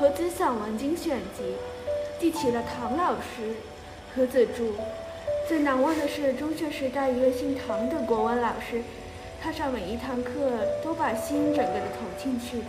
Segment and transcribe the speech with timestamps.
[0.00, 1.54] 何子散文精选集，
[2.18, 3.54] 记起了唐老师。
[4.16, 4.72] 何子注：
[5.46, 8.82] 最难忘的是中学时代一位姓唐的国文老师，
[9.42, 10.30] 他上每一堂课
[10.82, 12.64] 都把心整个的投进去的。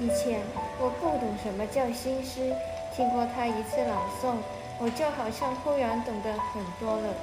[0.00, 0.40] 以前
[0.80, 2.50] 我不懂什么叫新诗，
[2.96, 4.36] 听过他一次朗诵，
[4.80, 7.14] 我就好像忽然懂得很多了。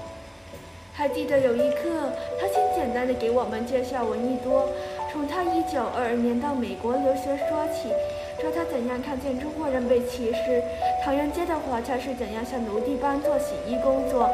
[0.93, 4.69] 还记得有一课，他先简单的给我们介绍闻一多，
[5.13, 7.93] 从他一九二二年到美国留学说起，
[8.41, 10.63] 说他怎样看见中国人被歧视，
[11.05, 14.27] 唐人街的华侨是怎样像奴隶般做洗衣工作，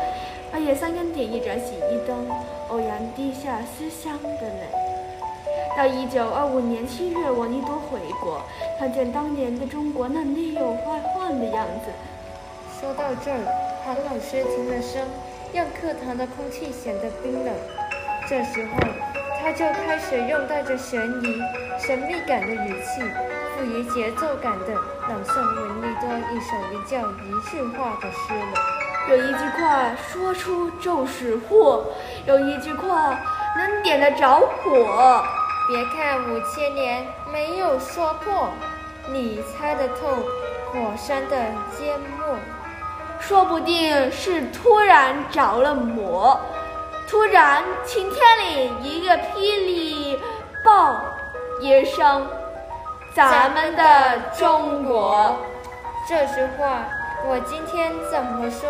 [0.49, 2.25] 半夜三更点一盏洗衣灯，
[2.69, 4.71] 欧阳滴下思乡的泪。
[5.77, 8.41] 到一九二五年七月，闻一多回国，
[8.79, 11.91] 看见当年的中国那内忧外患的样子。
[12.79, 13.43] 说到这儿，
[13.83, 15.05] 唐老师停了声。
[15.51, 17.51] 让课堂的空气显得冰冷。
[18.29, 18.77] 这时候，
[19.41, 21.41] 他就开始用带着悬疑、
[21.79, 23.01] 神秘感的语气，
[23.55, 24.73] 富于节奏感的
[25.07, 28.53] 朗诵闻利多一首名叫《一句话》的诗了。
[29.09, 31.85] 有一句话说出就是祸，
[32.25, 33.17] 有一句话
[33.57, 35.23] 能点得着火。
[35.67, 38.49] 别看五千年没有说破，
[39.07, 40.17] 你猜得透
[40.71, 41.37] 火山的
[41.77, 42.35] 缄默。
[43.19, 46.39] 说不定是突然着了魔，
[47.09, 50.19] 突然晴天里一个霹雳
[50.63, 51.03] 爆
[51.59, 52.27] 一声，
[53.15, 55.35] 咱们的中国。
[56.07, 56.85] 这句话
[57.25, 58.69] 我今天怎么说？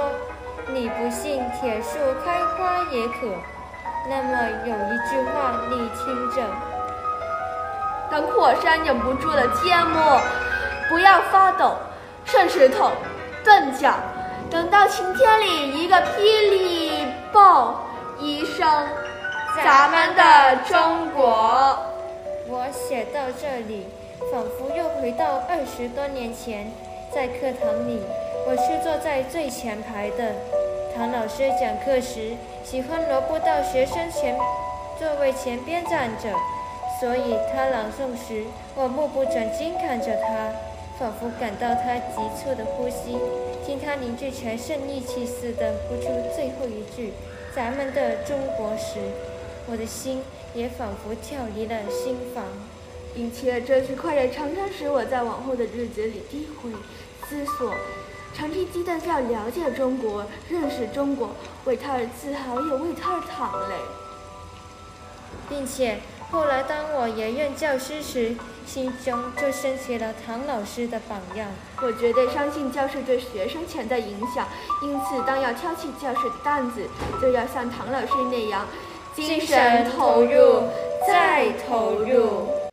[0.67, 3.27] 你不信铁树开花也可。
[4.07, 6.41] 那么有一句话你听着：
[8.09, 10.21] 等火山忍不住了缄默，
[10.87, 11.75] 不要发抖，
[12.23, 12.89] 顺石头，
[13.43, 13.95] 顿脚。
[14.49, 17.83] 等到晴天里一个霹雳爆
[18.59, 18.69] 一声，
[19.63, 21.79] 咱们的中国。
[22.49, 23.87] 我写到这里，
[24.33, 26.69] 仿佛又回到二十多年前，
[27.09, 28.01] 在课堂里，
[28.45, 30.35] 我是坐在最前排的。
[30.93, 34.37] 唐老师讲课时，喜欢挪步到学生前
[34.99, 36.27] 座位前边站着，
[36.99, 38.43] 所以他朗诵时，
[38.75, 40.51] 我目不转睛看着他，
[40.99, 43.17] 仿佛感到他急促的呼吸。
[43.65, 47.13] 听他凝聚全身力气似的呼出最后一句
[47.55, 48.99] “咱们的中国”时，
[49.67, 50.21] 我的心
[50.53, 52.43] 也仿佛跳离了心房，
[53.13, 56.71] 并且这句快乐常常使我在往后的日子里低回
[57.27, 57.73] 思索，
[58.33, 61.31] 长期鸡蛋要了解中国、认识中国，
[61.65, 63.75] 为他而自豪，也为他而淌泪，
[65.49, 65.99] 并且。
[66.31, 68.35] 后来，当我研任教师时，
[68.65, 71.47] 心中就升起了唐老师的榜样。
[71.81, 74.47] 我绝对相信教师对学生潜的影响，
[74.83, 76.87] 因此，当要挑起教师的担子，
[77.19, 78.67] 就要像唐老师那样，
[79.15, 80.65] 精神投入，
[81.07, 82.58] 再投入。